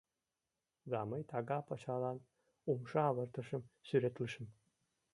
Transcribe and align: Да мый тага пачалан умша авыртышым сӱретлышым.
Да 0.93 0.99
мый 1.09 1.21
тага 1.31 1.59
пачалан 1.69 2.17
умша 2.71 3.01
авыртышым 3.11 3.61
сӱретлышым. 3.87 4.45